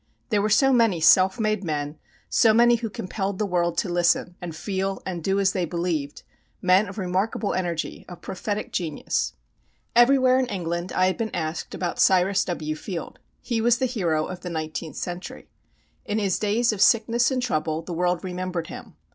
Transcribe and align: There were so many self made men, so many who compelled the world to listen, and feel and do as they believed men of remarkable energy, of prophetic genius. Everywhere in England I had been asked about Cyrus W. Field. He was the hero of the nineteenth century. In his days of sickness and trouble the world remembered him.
There 0.29 0.41
were 0.41 0.49
so 0.49 0.73
many 0.73 0.99
self 0.99 1.39
made 1.39 1.63
men, 1.63 1.99
so 2.27 2.55
many 2.55 2.77
who 2.77 2.89
compelled 2.89 3.37
the 3.37 3.45
world 3.45 3.77
to 3.77 3.87
listen, 3.87 4.35
and 4.41 4.55
feel 4.55 5.03
and 5.05 5.23
do 5.23 5.39
as 5.39 5.51
they 5.51 5.63
believed 5.63 6.23
men 6.59 6.87
of 6.89 6.97
remarkable 6.97 7.53
energy, 7.53 8.05
of 8.09 8.19
prophetic 8.23 8.71
genius. 8.71 9.33
Everywhere 9.95 10.39
in 10.39 10.47
England 10.47 10.91
I 10.91 11.05
had 11.05 11.17
been 11.17 11.29
asked 11.35 11.75
about 11.75 11.99
Cyrus 11.99 12.43
W. 12.45 12.75
Field. 12.75 13.19
He 13.41 13.61
was 13.61 13.77
the 13.77 13.85
hero 13.85 14.25
of 14.25 14.39
the 14.39 14.49
nineteenth 14.49 14.95
century. 14.97 15.47
In 16.03 16.17
his 16.17 16.39
days 16.39 16.73
of 16.73 16.81
sickness 16.81 17.29
and 17.29 17.39
trouble 17.39 17.83
the 17.83 17.93
world 17.93 18.23
remembered 18.23 18.69
him. 18.69 18.95